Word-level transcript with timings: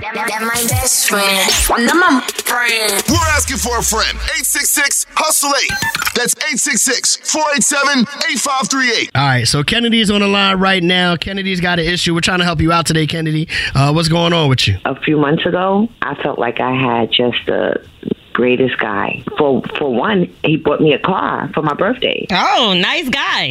That 0.00 0.40
my 0.42 0.68
best 0.68 1.08
friend. 1.08 1.88
Them 1.88 2.00
my 2.00 2.20
friend. 2.44 3.02
We're 3.08 3.28
asking 3.36 3.58
for 3.58 3.78
a 3.78 3.82
friend. 3.82 4.08
866 4.16 5.06
Hustle 5.14 5.50
8. 5.50 5.70
That's 6.14 6.34
866 6.36 7.16
487 7.30 8.00
8538. 8.02 9.10
All 9.14 9.22
right, 9.22 9.46
so 9.46 9.62
Kennedy's 9.62 10.10
on 10.10 10.20
the 10.20 10.28
line 10.28 10.58
right 10.58 10.82
now. 10.82 11.16
Kennedy's 11.16 11.60
got 11.60 11.78
an 11.78 11.84
issue. 11.86 12.14
We're 12.14 12.20
trying 12.20 12.38
to 12.38 12.44
help 12.44 12.60
you 12.60 12.72
out 12.72 12.86
today, 12.86 13.06
Kennedy. 13.06 13.48
Uh, 13.74 13.92
what's 13.92 14.08
going 14.08 14.32
on 14.32 14.48
with 14.48 14.66
you? 14.66 14.78
a 14.84 14.98
few 15.00 15.16
months 15.18 15.44
ago, 15.46 15.88
I 16.00 16.14
felt 16.22 16.38
like 16.38 16.60
I 16.60 16.72
had 16.74 17.10
just 17.12 17.38
the 17.46 17.84
greatest 18.32 18.78
guy. 18.78 19.22
For 19.38 19.62
for 19.78 19.92
one, 19.94 20.32
he 20.44 20.56
bought 20.56 20.80
me 20.80 20.92
a 20.94 20.98
car 20.98 21.50
for 21.54 21.62
my 21.62 21.74
birthday. 21.74 22.26
Oh, 22.32 22.74
nice 22.78 23.08
guy. 23.08 23.50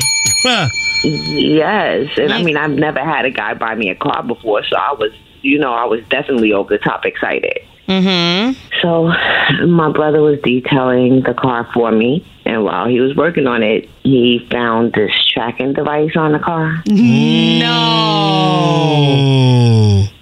Yes, 1.03 2.09
and 2.17 2.31
I 2.33 2.41
mean 2.43 2.57
I've 2.57 2.71
never 2.71 2.99
had 2.99 3.25
a 3.25 3.31
guy 3.31 3.53
buy 3.53 3.75
me 3.75 3.89
a 3.89 3.95
car 3.95 4.23
before, 4.23 4.63
so 4.65 4.75
I 4.75 4.93
was, 4.93 5.11
you 5.41 5.59
know, 5.59 5.73
I 5.73 5.85
was 5.85 6.01
definitely 6.09 6.53
over 6.53 6.77
the 6.77 6.83
top 6.83 7.05
excited. 7.05 7.59
Mm-hmm. 7.87 8.53
So 8.81 9.07
my 9.65 9.91
brother 9.91 10.21
was 10.21 10.39
detailing 10.41 11.23
the 11.23 11.33
car 11.33 11.67
for 11.73 11.91
me, 11.91 12.25
and 12.45 12.63
while 12.63 12.87
he 12.87 13.01
was 13.01 13.15
working 13.15 13.47
on 13.47 13.63
it, 13.63 13.89
he 14.03 14.47
found 14.49 14.93
this 14.93 15.11
tracking 15.27 15.73
device 15.73 16.15
on 16.15 16.31
the 16.31 16.39
car. 16.39 16.83
No. 16.87 17.71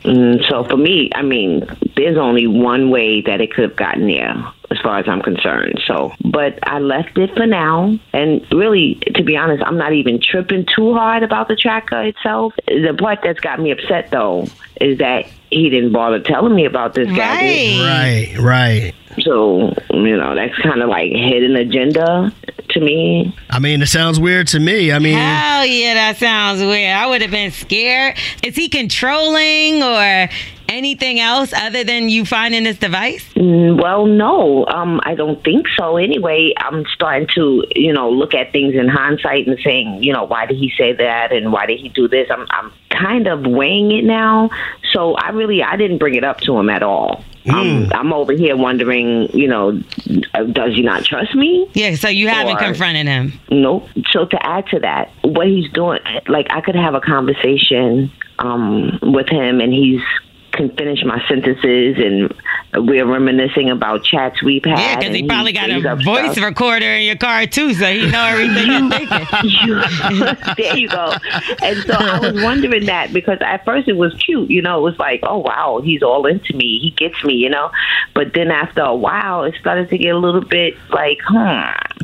Mm, 0.03 0.47
so 0.49 0.63
for 0.63 0.77
me, 0.77 1.09
I 1.13 1.21
mean, 1.21 1.65
there's 1.95 2.17
only 2.17 2.47
one 2.47 2.89
way 2.89 3.21
that 3.21 3.41
it 3.41 3.53
could 3.53 3.63
have 3.63 3.75
gotten 3.75 4.07
there, 4.07 4.33
as 4.71 4.77
far 4.81 4.99
as 4.99 5.07
I'm 5.07 5.21
concerned. 5.21 5.81
So, 5.85 6.13
but 6.23 6.59
I 6.63 6.79
left 6.79 7.17
it 7.17 7.35
for 7.35 7.45
now. 7.45 7.97
And 8.13 8.45
really, 8.51 8.95
to 9.15 9.23
be 9.23 9.35
honest, 9.35 9.63
I'm 9.65 9.77
not 9.77 9.93
even 9.93 10.21
tripping 10.21 10.65
too 10.73 10.93
hard 10.93 11.23
about 11.23 11.47
the 11.47 11.55
tracker 11.55 12.01
itself. 12.03 12.53
The 12.67 12.95
part 12.97 13.19
that's 13.23 13.39
got 13.39 13.59
me 13.59 13.71
upset, 13.71 14.11
though, 14.11 14.47
is 14.79 14.99
that 14.99 15.29
he 15.49 15.69
didn't 15.69 15.91
bother 15.91 16.19
telling 16.21 16.55
me 16.55 16.65
about 16.65 16.93
this 16.93 17.09
guy. 17.09 17.41
Right. 17.41 18.37
Right, 18.37 18.39
right. 18.39 18.95
So, 19.19 19.73
you 19.89 20.15
know, 20.15 20.35
that's 20.35 20.55
kind 20.59 20.81
of 20.81 20.89
like 20.89 21.11
hidden 21.11 21.55
agenda 21.55 22.33
to 22.79 22.85
me. 22.85 23.35
I 23.49 23.59
mean, 23.59 23.81
it 23.81 23.87
sounds 23.87 24.19
weird 24.19 24.47
to 24.47 24.59
me. 24.59 24.91
I 24.91 24.99
mean, 24.99 25.17
Hell 25.17 25.65
yeah, 25.65 25.93
that 25.95 26.17
sounds 26.17 26.61
weird. 26.61 26.95
I 26.95 27.07
would 27.07 27.21
have 27.21 27.31
been 27.31 27.51
scared. 27.51 28.17
Is 28.43 28.55
he 28.55 28.69
controlling 28.69 29.83
or 29.83 30.29
anything 30.69 31.19
else 31.19 31.51
other 31.53 31.83
than 31.83 32.09
you 32.09 32.23
finding 32.25 32.63
this 32.63 32.77
device? 32.77 33.27
Mm, 33.33 33.81
Well, 33.81 34.05
no, 34.05 34.65
um, 34.67 35.01
I 35.03 35.15
don't 35.15 35.43
think 35.43 35.65
so. 35.77 35.97
Anyway, 35.97 36.53
I'm 36.57 36.85
starting 36.93 37.27
to, 37.35 37.65
you 37.75 37.91
know, 37.91 38.09
look 38.11 38.33
at 38.35 38.51
things 38.51 38.75
in 38.75 38.87
hindsight 38.87 39.47
and 39.47 39.57
saying, 39.63 40.03
you 40.03 40.13
know, 40.13 40.25
why 40.25 40.45
did 40.45 40.57
he 40.57 40.71
say 40.77 40.93
that 40.93 41.31
and 41.33 41.51
why 41.51 41.65
did 41.65 41.79
he 41.79 41.89
do 41.89 42.07
this? 42.07 42.27
I'm, 42.31 42.45
I'm 42.51 42.71
kind 42.91 43.27
of 43.27 43.45
weighing 43.47 43.91
it 43.91 44.03
now. 44.03 44.49
So 44.93 45.13
I 45.15 45.29
really, 45.29 45.61
I 45.63 45.75
didn't 45.75 45.97
bring 45.99 46.15
it 46.15 46.23
up 46.23 46.39
to 46.41 46.57
him 46.57 46.69
at 46.69 46.83
all. 46.83 47.23
Um, 47.49 47.89
I'm 47.93 48.13
over 48.13 48.33
here 48.33 48.55
wondering, 48.55 49.29
you 49.35 49.47
know, 49.47 49.81
uh, 50.35 50.43
does 50.43 50.75
he 50.75 50.81
not 50.83 51.03
trust 51.03 51.33
me? 51.35 51.67
Yeah, 51.73 51.95
so 51.95 52.07
you 52.09 52.27
haven't 52.27 52.57
Or- 52.57 52.59
confronted 52.59 53.07
him. 53.07 53.33
Nope. 53.49 53.87
So 54.11 54.25
to 54.25 54.45
add 54.45 54.67
to 54.67 54.79
that, 54.81 55.09
what 55.23 55.47
he's 55.47 55.71
doing, 55.71 55.99
like 56.27 56.47
I 56.51 56.61
could 56.61 56.75
have 56.75 56.93
a 56.95 57.01
conversation 57.01 58.11
um, 58.39 58.99
with 59.01 59.29
him, 59.29 59.61
and 59.61 59.73
he's 59.73 60.01
can 60.51 60.69
finish 60.75 61.03
my 61.05 61.21
sentences, 61.27 61.95
and 61.97 62.33
we're 62.73 63.05
reminiscing 63.05 63.69
about 63.69 64.03
chats 64.03 64.43
we've 64.43 64.63
had. 64.63 64.77
Yeah, 64.79 64.99
because 64.99 65.15
he 65.15 65.27
probably 65.27 65.53
got 65.53 65.69
a 65.69 65.95
voice 65.95 66.33
stuff. 66.33 66.43
recorder 66.45 66.85
in 66.85 67.03
your 67.05 67.15
car 67.15 67.45
too, 67.47 67.73
so 67.73 67.85
he 67.91 68.09
know 68.11 68.25
everything 68.25 68.67
you're 69.65 69.81
thinking. 69.83 70.53
there 70.57 70.77
you 70.77 70.87
go. 70.89 71.13
And 71.63 71.77
so 71.79 71.93
I 71.93 72.19
was 72.19 72.43
wondering 72.43 72.85
that 72.85 73.11
because 73.13 73.39
at 73.41 73.65
first 73.65 73.87
it 73.87 73.97
was 73.97 74.13
cute, 74.15 74.49
you 74.51 74.61
know, 74.61 74.77
it 74.79 74.81
was 74.81 74.99
like, 74.99 75.21
oh 75.23 75.39
wow, 75.39 75.81
he's 75.83 76.03
all 76.03 76.25
into 76.25 76.55
me, 76.55 76.79
he 76.79 76.91
gets 76.91 77.23
me, 77.23 77.33
you 77.33 77.49
know. 77.49 77.71
But 78.13 78.33
then 78.33 78.51
after 78.51 78.81
a 78.81 78.95
while, 78.95 79.43
it 79.45 79.55
started 79.59 79.89
to 79.89 79.97
get 79.97 80.13
a 80.13 80.17
little 80.17 80.41
bit 80.41 80.75
like, 80.89 81.19
hmm, 81.25 81.37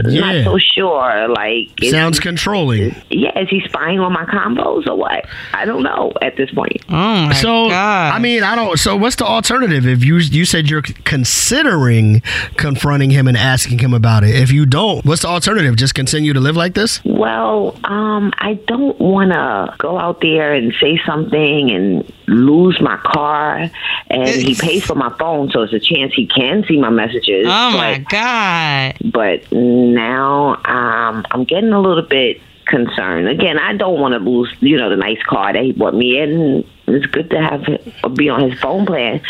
Yeah. 0.09 0.19
not 0.19 0.43
so 0.45 0.57
sure. 0.57 1.27
Like, 1.29 1.69
sounds 1.91 2.17
he- 2.17 2.23
controlling. 2.23 2.95
yeah, 3.09 3.37
is 3.39 3.49
he 3.49 3.61
spying 3.65 3.99
on 3.99 4.13
my 4.13 4.25
combos 4.25 4.87
or 4.87 4.95
what? 4.95 5.25
I 5.53 5.65
don't 5.65 5.83
know 5.83 6.11
at 6.21 6.37
this 6.37 6.49
point. 6.51 6.77
Oh 6.89 6.93
my 7.27 7.33
So 7.33 7.69
god! 7.69 8.13
I 8.13 8.19
mean, 8.19 8.43
I 8.43 8.55
don't. 8.55 8.77
So 8.79 8.95
what's 8.95 9.15
the 9.17 9.25
alternative? 9.25 9.85
If 9.87 10.03
you 10.03 10.17
you 10.17 10.45
said 10.55 10.69
you're 10.69 10.81
considering 11.03 12.21
confronting 12.55 13.09
him 13.09 13.27
and 13.27 13.35
asking 13.35 13.77
him 13.79 13.93
about 13.93 14.23
it, 14.23 14.33
if 14.33 14.53
you 14.53 14.65
don't, 14.65 15.05
what's 15.05 15.23
the 15.23 15.27
alternative? 15.27 15.75
Just 15.75 15.95
continue 15.95 16.31
to 16.31 16.39
live 16.39 16.55
like 16.55 16.75
this? 16.75 17.03
Well, 17.03 17.77
um, 17.83 18.31
I 18.37 18.53
don't 18.65 18.97
want 18.97 19.33
to 19.33 19.75
go 19.77 19.99
out 19.99 20.21
there 20.21 20.53
and 20.53 20.73
say 20.79 20.97
something 21.05 21.71
and 21.71 22.09
lose 22.27 22.79
my 22.79 22.95
car. 23.03 23.69
And 24.09 24.29
he 24.29 24.55
pays 24.55 24.85
for 24.85 24.95
my 24.95 25.09
phone, 25.17 25.49
so 25.49 25.61
it's 25.63 25.73
a 25.73 25.79
chance 25.79 26.13
he 26.13 26.25
can 26.25 26.63
see 26.65 26.79
my 26.79 26.89
messages. 26.89 27.47
oh 27.49 27.71
my 27.71 27.97
god! 28.09 28.95
but 29.11 29.51
now 29.51 30.55
um, 30.63 31.25
I'm 31.31 31.43
getting 31.43 31.73
a 31.73 31.81
little 31.81 32.03
bit 32.03 32.39
concerned. 32.65 33.27
Again, 33.27 33.59
I 33.59 33.75
don't 33.75 33.99
want 33.99 34.13
to 34.13 34.19
lose, 34.19 34.53
you 34.61 34.77
know, 34.77 34.89
the 34.89 34.95
nice 34.95 35.21
car 35.23 35.51
that 35.51 35.63
he 35.63 35.73
bought 35.73 35.95
me 35.95 36.17
in. 36.17 36.63
It's 36.87 37.05
good 37.07 37.29
to 37.31 37.41
have 37.41 37.63
it, 37.67 37.83
be 38.15 38.29
on 38.29 38.49
his 38.49 38.59
phone 38.59 38.85
plan. 38.85 39.21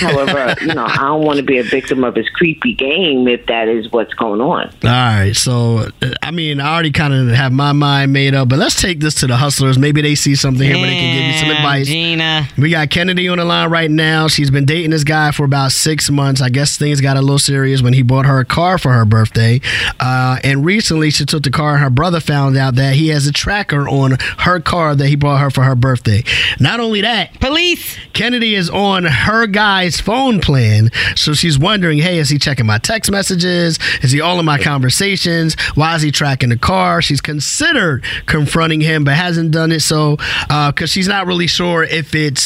However, 0.00 0.54
you 0.60 0.74
know, 0.74 0.86
I 0.86 0.96
don't 0.96 1.22
want 1.22 1.38
to 1.38 1.44
be 1.44 1.58
a 1.58 1.62
victim 1.62 2.02
of 2.02 2.14
his 2.14 2.28
creepy 2.30 2.74
game 2.74 3.28
if 3.28 3.46
that 3.46 3.68
is 3.68 3.92
what's 3.92 4.14
going 4.14 4.40
on. 4.40 4.68
All 4.68 4.90
right. 4.90 5.32
So 5.34 5.88
uh, 6.02 6.14
I 6.22 6.30
mean, 6.30 6.60
I 6.60 6.72
already 6.72 6.90
kind 6.90 7.12
of 7.12 7.28
have 7.28 7.52
my 7.52 7.72
mind 7.72 8.12
made 8.12 8.34
up, 8.34 8.48
but 8.48 8.58
let's 8.58 8.80
take 8.80 9.00
this 9.00 9.14
to 9.16 9.26
the 9.26 9.36
hustlers. 9.36 9.78
Maybe 9.78 10.00
they 10.00 10.14
see 10.14 10.34
something 10.34 10.66
here 10.66 10.76
where 10.76 10.86
they 10.86 10.96
can 10.96 11.16
give 11.16 11.34
you 11.34 11.38
some 11.38 11.50
advice. 11.50 11.86
Gina. 11.86 12.48
We 12.56 12.70
got 12.70 12.90
Kennedy 12.90 13.28
on 13.28 13.38
the 13.38 13.44
line 13.44 13.70
right 13.70 13.90
now. 13.90 14.28
She's 14.28 14.50
been 14.50 14.64
dating 14.64 14.90
this 14.90 15.04
guy 15.04 15.30
for 15.30 15.44
about 15.44 15.72
six 15.72 16.10
months. 16.10 16.40
I 16.40 16.48
guess 16.48 16.76
things 16.76 17.00
got 17.00 17.16
a 17.16 17.20
little 17.20 17.38
serious 17.38 17.82
when 17.82 17.92
he 17.92 18.02
bought 18.02 18.26
her 18.26 18.40
a 18.40 18.44
car 18.44 18.78
for 18.78 18.92
her 18.92 19.04
birthday. 19.04 19.60
Uh, 20.00 20.38
and 20.42 20.64
recently, 20.64 21.10
she 21.10 21.24
took 21.24 21.42
the 21.42 21.50
car, 21.50 21.74
and 21.74 21.82
her 21.82 21.90
brother 21.90 22.20
found 22.20 22.56
out 22.56 22.76
that 22.76 22.94
he 22.94 23.08
has 23.08 23.26
a 23.26 23.32
tracker 23.32 23.88
on 23.88 24.16
her 24.38 24.60
car 24.60 24.94
that 24.94 25.08
he 25.08 25.16
bought 25.16 25.40
her 25.40 25.50
for 25.50 25.64
her 25.64 25.74
birthday. 25.74 26.22
Not 26.58 26.77
only 26.80 27.00
that, 27.02 27.40
Police. 27.40 27.96
Kennedy 28.12 28.54
is 28.54 28.68
on 28.70 29.04
her 29.04 29.46
guy's 29.46 30.00
phone 30.00 30.40
plan. 30.40 30.90
So 31.14 31.34
she's 31.34 31.58
wondering, 31.58 31.98
hey, 31.98 32.18
is 32.18 32.28
he 32.28 32.38
checking 32.38 32.66
my 32.66 32.78
text 32.78 33.10
messages? 33.10 33.78
Is 34.02 34.10
he 34.12 34.20
all 34.20 34.38
in 34.40 34.44
my 34.44 34.58
conversations? 34.58 35.56
Why 35.74 35.94
is 35.94 36.02
he 36.02 36.10
tracking 36.10 36.48
the 36.48 36.58
car? 36.58 37.00
She's 37.02 37.20
considered 37.20 38.04
confronting 38.26 38.80
him, 38.80 39.04
but 39.04 39.14
hasn't 39.14 39.50
done 39.50 39.72
it 39.72 39.80
so 39.80 40.16
uh, 40.50 40.72
because 40.72 40.90
she's 40.90 41.08
not 41.08 41.26
really 41.26 41.46
sure 41.46 41.84
if 41.84 42.14
it's 42.14 42.42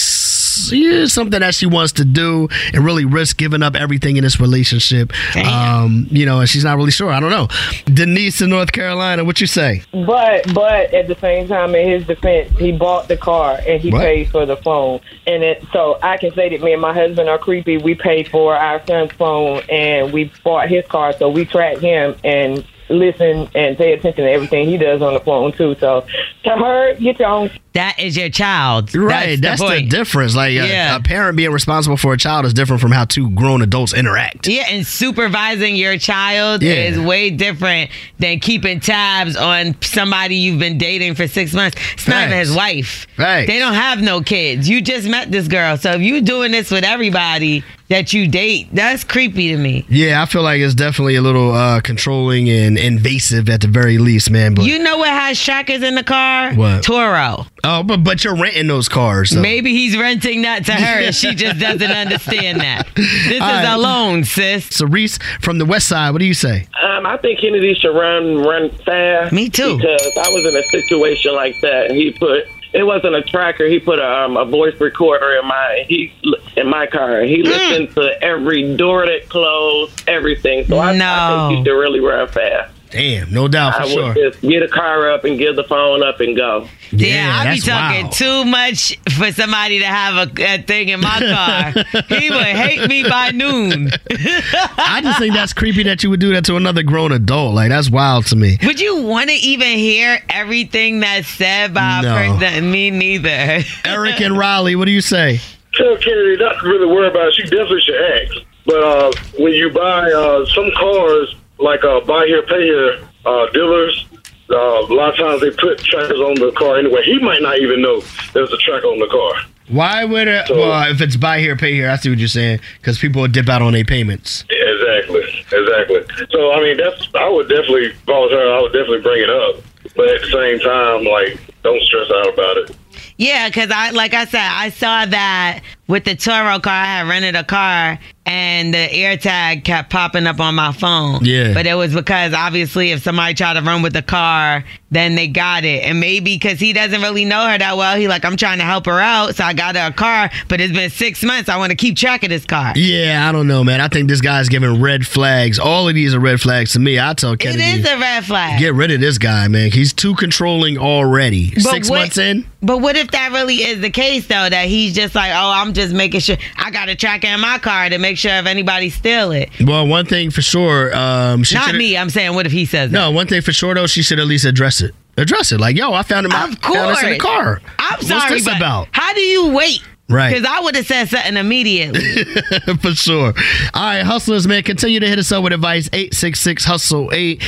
yeah, 0.72 1.06
something 1.06 1.40
that 1.40 1.54
she 1.54 1.66
wants 1.66 1.92
to 1.92 2.04
do 2.04 2.48
and 2.72 2.84
really 2.84 3.04
risk 3.04 3.36
giving 3.36 3.62
up 3.62 3.74
everything 3.76 4.16
in 4.16 4.24
this 4.24 4.40
relationship. 4.40 5.12
Um, 5.36 6.06
you 6.10 6.26
know, 6.26 6.40
and 6.40 6.48
she's 6.48 6.64
not 6.64 6.76
really 6.76 6.90
sure. 6.90 7.10
I 7.10 7.20
don't 7.20 7.30
know. 7.30 7.48
Denise 7.86 8.40
in 8.40 8.50
North 8.50 8.72
Carolina, 8.72 9.24
what 9.24 9.40
you 9.40 9.46
say? 9.46 9.82
But 9.92 10.52
but 10.54 10.92
at 10.94 11.08
the 11.08 11.16
same 11.16 11.48
time, 11.48 11.74
in 11.74 11.88
his 11.88 12.06
defense, 12.06 12.56
he 12.58 12.72
bought 12.72 13.08
the 13.08 13.16
car 13.16 13.58
and 13.66 13.80
he 13.80 13.90
What? 13.90 14.00
paid 14.02 14.30
for 14.30 14.46
the 14.46 14.56
phone. 14.56 15.00
And 15.26 15.42
it 15.42 15.64
so 15.72 15.98
I 16.02 16.16
can 16.16 16.32
say 16.34 16.48
that 16.48 16.60
me 16.62 16.72
and 16.72 16.82
my 16.82 16.92
husband 16.92 17.28
are 17.28 17.38
creepy. 17.38 17.78
We 17.78 17.94
paid 17.94 18.28
for 18.28 18.54
our 18.56 18.84
son's 18.86 19.12
phone 19.12 19.62
and 19.68 20.12
we 20.12 20.30
bought 20.44 20.68
his 20.68 20.86
car, 20.86 21.12
so 21.12 21.28
we 21.28 21.44
track 21.44 21.78
him 21.78 22.16
and 22.24 22.64
listen 22.92 23.48
and 23.54 23.76
pay 23.76 23.92
attention 23.92 24.24
to 24.24 24.30
everything 24.30 24.68
he 24.68 24.76
does 24.76 25.02
on 25.02 25.14
the 25.14 25.20
phone 25.20 25.52
too. 25.52 25.74
So 25.80 26.06
to 26.44 26.50
her, 26.50 26.94
get 26.94 27.18
your 27.18 27.28
own. 27.28 27.50
That 27.74 27.98
is 27.98 28.16
your 28.18 28.28
child. 28.28 28.94
Right, 28.94 29.40
that's, 29.40 29.62
the, 29.62 29.68
the, 29.68 29.86
difference. 29.86 30.36
Like 30.36 30.52
Yeah. 30.52 30.96
a, 30.96 31.00
parent 31.00 31.36
being 31.38 31.52
responsible 31.52 31.96
for 31.96 32.12
a 32.12 32.18
child 32.18 32.44
is 32.44 32.52
different 32.52 32.82
from 32.82 32.92
how 32.92 33.06
two 33.06 33.30
grown 33.30 33.62
adults 33.62 33.94
interact. 33.94 34.46
Yeah, 34.46 34.64
and 34.68 34.86
supervising 34.86 35.76
your 35.76 35.96
child 35.96 36.62
Yeah. 36.62 36.74
is 36.74 37.00
way 37.00 37.30
different 37.30 37.90
than 38.18 38.40
keeping 38.40 38.80
tabs 38.80 39.36
on 39.36 39.74
somebody 39.80 40.36
you've 40.36 40.58
been 40.58 40.76
dating 40.76 41.14
for 41.14 41.26
six 41.26 41.54
months. 41.54 41.78
It's 41.94 42.06
not 42.06 42.26
even 42.26 42.38
his 42.38 42.54
wife. 42.54 43.06
Right? 43.16 43.46
They 43.46 43.58
don't 43.58 43.74
have 43.74 44.02
no 44.02 44.20
kids. 44.20 44.68
You 44.68 44.82
just 44.82 45.08
met 45.08 45.32
this 45.32 45.48
girl. 45.48 45.78
So 45.78 45.92
if 45.92 46.02
you 46.02 46.20
doing 46.20 46.52
this 46.52 46.70
with 46.70 46.84
everybody 46.84 47.64
that 47.92 48.14
you 48.14 48.26
date, 48.26 48.68
that's 48.72 49.04
creepy 49.04 49.48
to 49.48 49.58
me. 49.58 49.84
Yeah, 49.86 50.22
I 50.22 50.26
feel 50.26 50.42
like 50.42 50.60
it's 50.60 50.74
definitely 50.74 51.16
a 51.16 51.20
little 51.20 51.52
uh, 51.52 51.82
controlling 51.82 52.48
and 52.48 52.78
invasive 52.78 53.50
at 53.50 53.60
the 53.60 53.68
very 53.68 53.98
least, 53.98 54.30
man. 54.30 54.54
But 54.54 54.64
You 54.64 54.78
know 54.78 54.96
what 54.96 55.10
has 55.10 55.38
trackers 55.38 55.82
in 55.82 55.94
the 55.94 56.02
car? 56.02 56.54
What? 56.54 56.82
Turo. 56.82 57.46
oh, 57.64 57.82
but 57.82 57.98
but 57.98 58.24
you're 58.24 58.34
renting 58.34 58.66
those 58.66 58.88
cars. 58.88 59.30
So. 59.30 59.40
Maybe 59.40 59.72
he's 59.72 59.96
renting 59.96 60.42
that 60.42 60.64
to 60.66 60.72
her 60.72 61.00
and 61.02 61.14
she 61.14 61.34
just 61.34 61.60
doesn't 61.60 61.90
understand 61.90 62.60
that. 62.60 62.88
This 62.94 63.06
is 63.34 63.40
right. 63.40 63.74
a 63.74 63.76
loan, 63.76 64.24
sis. 64.24 64.66
So 64.74 64.86
Reese 64.86 65.18
from 65.42 65.58
the 65.58 65.66
West 65.66 65.86
Side, 65.86 66.12
what 66.12 66.20
do 66.20 66.24
you 66.24 66.34
say? 66.34 66.66
Um, 66.82 67.04
I 67.04 67.18
think 67.18 67.40
Kennedy 67.40 67.74
should 67.74 67.94
run 67.94 68.38
run 68.38 68.70
fast. 68.70 69.34
Me 69.34 69.50
too. 69.50 69.76
Because 69.76 70.16
I 70.16 70.30
was 70.30 70.46
in 70.46 70.56
a 70.56 70.62
situation 70.64 71.34
like 71.34 71.60
that, 71.60 71.90
and 71.90 71.96
he 71.96 72.10
put 72.12 72.46
it 72.72 72.84
wasn't 72.84 73.14
a 73.14 73.22
tracker. 73.22 73.66
He 73.66 73.78
put 73.78 73.98
a, 73.98 74.24
um, 74.24 74.36
a 74.36 74.44
voice 74.44 74.78
recorder 74.80 75.32
in 75.40 75.46
my 75.46 75.84
he 75.88 76.12
in 76.56 76.68
my 76.68 76.86
car. 76.86 77.22
He 77.22 77.42
listened 77.42 77.94
to 77.94 78.22
every 78.22 78.76
door 78.76 79.06
that 79.06 79.28
closed, 79.28 80.02
everything. 80.08 80.64
So 80.66 80.78
I, 80.78 80.90
I 80.90 80.96
No. 80.96 81.48
think 81.48 81.66
you 81.66 81.78
really 81.78 82.00
run 82.00 82.28
fast. 82.28 82.71
Damn, 82.92 83.32
no 83.32 83.48
doubt 83.48 83.74
for 83.76 83.82
I 83.82 83.88
sure. 83.88 84.04
would 84.08 84.16
just 84.16 84.40
get 84.42 84.62
a 84.62 84.68
car 84.68 85.10
up 85.10 85.24
and 85.24 85.38
give 85.38 85.56
the 85.56 85.64
phone 85.64 86.02
up 86.02 86.20
and 86.20 86.36
go. 86.36 86.68
Yeah, 86.90 87.42
I 87.42 87.54
be 87.54 87.60
talking 87.60 88.02
wild. 88.02 88.12
too 88.12 88.44
much 88.44 88.98
for 89.16 89.32
somebody 89.32 89.78
to 89.78 89.86
have 89.86 90.28
a, 90.38 90.42
a 90.44 90.62
thing 90.62 90.90
in 90.90 91.00
my 91.00 91.18
car. 91.18 92.02
he 92.08 92.28
would 92.30 92.42
hate 92.44 92.86
me 92.86 93.02
by 93.08 93.30
noon. 93.30 93.90
I 94.10 95.00
just 95.02 95.18
think 95.18 95.32
that's 95.34 95.54
creepy 95.54 95.84
that 95.84 96.02
you 96.02 96.10
would 96.10 96.20
do 96.20 96.34
that 96.34 96.44
to 96.44 96.56
another 96.56 96.82
grown 96.82 97.12
adult. 97.12 97.54
Like 97.54 97.70
that's 97.70 97.90
wild 97.90 98.26
to 98.26 98.36
me. 98.36 98.58
Would 98.64 98.78
you 98.78 99.02
want 99.04 99.30
to 99.30 99.36
even 99.36 99.68
hear 99.78 100.18
everything 100.28 101.00
that's 101.00 101.28
said 101.28 101.72
by 101.72 102.02
No. 102.02 102.14
a 102.14 102.38
person? 102.38 102.70
Me 102.70 102.90
neither. 102.90 103.64
Eric 103.86 104.20
and 104.20 104.36
Riley, 104.36 104.76
what 104.76 104.84
do 104.84 104.90
you 104.92 105.00
say? 105.00 105.40
Tell 105.74 105.96
Kennedy 105.96 106.36
not 106.36 106.60
to 106.60 106.66
really 106.68 106.86
worry 106.86 107.08
about 107.08 107.28
it. 107.28 107.34
She 107.36 107.42
definitely 107.44 107.80
should 107.80 107.94
ask. 107.94 108.34
But 108.66 108.82
uh, 108.84 109.12
when 109.38 109.52
you 109.54 109.70
buy 109.70 110.12
uh, 110.12 110.44
some 110.46 110.70
cars, 110.76 111.34
like 111.58 111.84
uh, 111.84 112.00
buy 112.00 112.26
here, 112.26 112.42
pay 112.42 112.62
here 112.62 112.98
uh, 113.24 113.46
dealers, 113.52 114.06
uh, 114.50 114.56
a 114.56 114.92
lot 114.92 115.10
of 115.10 115.16
times 115.16 115.40
they 115.40 115.50
put 115.50 115.78
trackers 115.78 116.20
on 116.20 116.34
the 116.34 116.52
car 116.52 116.78
anyway. 116.78 117.02
He 117.04 117.18
might 117.18 117.42
not 117.42 117.58
even 117.58 117.80
know 117.80 118.02
there's 118.34 118.52
a 118.52 118.58
tracker 118.58 118.86
on 118.86 118.98
the 118.98 119.06
car. 119.06 119.48
Why 119.68 120.04
would 120.04 120.28
it? 120.28 120.46
So- 120.48 120.56
well, 120.58 120.90
if 120.90 121.00
it's 121.00 121.16
buy 121.16 121.38
here, 121.40 121.56
pay 121.56 121.72
here, 121.72 121.88
I 121.88 121.96
see 121.96 122.10
what 122.10 122.18
you're 122.18 122.28
saying. 122.28 122.60
Because 122.78 122.98
people 122.98 123.22
would 123.22 123.32
dip 123.32 123.48
out 123.48 123.62
on 123.62 123.72
their 123.72 123.84
payments. 123.84 124.44
Exactly, 124.50 125.44
exactly. 125.52 126.26
So 126.30 126.52
I 126.52 126.60
mean, 126.60 126.76
that's 126.76 127.08
I 127.14 127.28
would 127.28 127.48
definitely 127.48 127.86
if 127.86 128.08
I 128.08 128.12
was 128.12 128.32
her, 128.32 128.54
I 128.58 128.60
would 128.60 128.72
definitely 128.72 129.00
bring 129.00 129.22
it 129.22 129.30
up. 129.30 129.56
But 129.96 130.08
at 130.08 130.20
the 130.22 130.30
same 130.30 130.58
time, 130.60 131.04
like, 131.04 131.38
don't 131.62 131.82
stress 131.82 132.10
out 132.10 132.32
about 132.32 132.56
it. 132.58 132.76
Yeah, 133.16 133.48
because 133.48 133.70
I 133.70 133.90
like 133.90 134.14
I 134.14 134.24
said, 134.24 134.40
I 134.40 134.70
saw 134.70 135.06
that 135.06 135.60
with 135.86 136.04
the 136.04 136.16
Turo 136.16 136.62
car. 136.62 136.72
I 136.72 136.84
had 136.84 137.08
rented 137.08 137.36
a 137.36 137.44
car, 137.44 137.98
and 138.32 138.72
the 138.72 138.88
AirTag 138.88 139.62
kept 139.62 139.90
popping 139.90 140.26
up 140.26 140.40
on 140.40 140.54
my 140.54 140.72
phone. 140.72 141.22
Yeah. 141.22 141.52
but 141.52 141.66
it 141.66 141.74
was 141.74 141.94
because 141.94 142.32
obviously, 142.32 142.90
if 142.90 143.02
somebody 143.02 143.34
tried 143.34 143.54
to 143.54 143.60
run 143.60 143.82
with 143.82 143.92
the 143.92 144.00
car, 144.02 144.64
then 144.92 145.14
they 145.16 145.26
got 145.26 145.64
it, 145.64 145.82
and 145.84 145.98
maybe 145.98 146.36
because 146.36 146.60
he 146.60 146.72
doesn't 146.72 147.00
really 147.02 147.24
know 147.24 147.48
her 147.48 147.58
that 147.58 147.76
well, 147.76 147.96
he 147.96 148.06
like 148.06 148.24
I'm 148.24 148.36
trying 148.36 148.58
to 148.58 148.64
help 148.64 148.86
her 148.86 149.00
out, 149.00 149.34
so 149.34 149.42
I 149.42 149.54
got 149.54 149.74
her 149.74 149.86
a 149.88 149.92
car. 149.92 150.30
But 150.48 150.60
it's 150.60 150.72
been 150.72 150.90
six 150.90 151.24
months. 151.24 151.48
I 151.48 151.56
want 151.56 151.70
to 151.70 151.76
keep 151.76 151.96
track 151.96 152.22
of 152.22 152.28
this 152.28 152.44
car. 152.44 152.72
Yeah, 152.76 153.26
I 153.28 153.32
don't 153.32 153.48
know, 153.48 153.64
man. 153.64 153.80
I 153.80 153.88
think 153.88 154.08
this 154.08 154.20
guy's 154.20 154.48
giving 154.48 154.80
red 154.80 155.06
flags. 155.06 155.58
All 155.58 155.88
of 155.88 155.94
these 155.94 156.14
are 156.14 156.20
red 156.20 156.40
flags 156.40 156.72
to 156.74 156.78
me. 156.78 157.00
I 157.00 157.14
tell 157.14 157.32
It 157.32 157.40
Kennedy, 157.40 157.62
is 157.80 157.86
a 157.88 157.98
red 157.98 158.24
flag. 158.24 158.60
get 158.60 158.74
rid 158.74 158.90
of 158.90 159.00
this 159.00 159.18
guy, 159.18 159.48
man. 159.48 159.70
He's 159.72 159.92
too 159.92 160.14
controlling 160.14 160.76
already. 160.78 161.50
But 161.54 161.62
Six 161.62 161.90
what- 161.90 161.98
months 161.98 162.18
in. 162.18 162.46
But 162.64 162.78
what 162.78 162.94
if 162.96 163.10
that 163.10 163.32
really 163.32 163.56
is 163.56 163.80
the 163.80 163.90
case 163.90 164.28
though? 164.28 164.48
That 164.48 164.66
he's 164.66 164.94
just 164.94 165.16
like, 165.16 165.32
oh, 165.34 165.50
I'm 165.52 165.72
just 165.72 165.92
making 165.92 166.20
sure 166.20 166.36
I 166.56 166.70
got 166.70 166.88
a 166.88 166.94
tracker 166.94 167.26
in 167.26 167.40
my 167.40 167.58
car 167.58 167.88
to 167.88 167.98
make 167.98 168.18
sure 168.18 168.30
if 168.34 168.46
anybody 168.46 168.88
steal 168.90 169.32
it. 169.32 169.50
Well, 169.64 169.84
one 169.88 170.06
thing 170.06 170.30
for 170.30 170.42
sure. 170.42 170.94
Um, 170.94 171.42
she 171.42 171.56
Not 171.56 171.74
me. 171.74 171.96
I'm 171.96 172.08
saying, 172.10 172.34
what 172.34 172.46
if 172.46 172.52
he 172.52 172.64
says 172.66 172.90
that? 172.92 172.96
No, 172.96 173.10
one 173.10 173.26
thing 173.26 173.42
for 173.42 173.52
sure 173.52 173.74
though, 173.74 173.88
she 173.88 174.02
should 174.02 174.20
at 174.20 174.26
least 174.26 174.44
address 174.44 174.80
it. 174.80 174.81
Address 175.16 175.52
it. 175.52 175.60
Like, 175.60 175.76
yo, 175.76 175.92
I 175.92 176.02
found 176.02 176.26
him. 176.26 176.32
Of 176.32 176.58
Found 176.58 176.90
this 176.90 177.02
in 177.02 177.10
the 177.12 177.18
course. 177.18 177.34
car. 177.34 177.62
I'm 177.78 177.92
What's 177.96 178.08
sorry, 178.08 178.34
this 178.40 178.46
about? 178.46 178.88
how 178.92 179.12
do 179.14 179.20
you 179.20 179.48
wait? 179.54 179.82
Right. 180.08 180.30
Because 180.34 180.46
I 180.46 180.60
would 180.60 180.74
have 180.74 180.86
said 180.86 181.08
something 181.08 181.36
immediately. 181.36 182.24
for 182.80 182.94
sure. 182.94 183.32
All 183.72 183.82
right, 183.82 184.02
hustlers, 184.02 184.46
man, 184.46 184.62
continue 184.62 185.00
to 185.00 185.08
hit 185.08 185.18
us 185.18 185.32
up 185.32 185.42
with 185.42 185.52
advice. 185.54 185.88
866 185.92 186.64
Hustle 186.64 187.10
8. 187.12 187.42